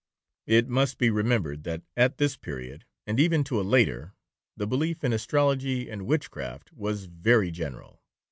It 0.47 0.67
must 0.67 0.97
be 0.97 1.11
remembered, 1.11 1.63
that 1.65 1.83
at 1.95 2.17
this 2.17 2.35
period, 2.35 2.85
and 3.05 3.19
even 3.19 3.43
to 3.43 3.61
a 3.61 3.61
later, 3.61 4.15
the 4.57 4.65
belief 4.65 5.03
in 5.03 5.13
astrology 5.13 5.91
and 5.91 6.07
witchcraft 6.07 6.73
was 6.73 7.03
very 7.05 7.51
general. 7.51 8.01